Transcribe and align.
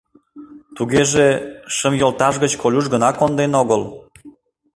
Тугеже, 0.75 1.27
шым 1.75 1.93
йолташ 2.01 2.35
гыч 2.43 2.53
Колюш 2.61 2.85
гына 2.93 3.09
конден 3.19 3.51
огыл. 3.61 3.81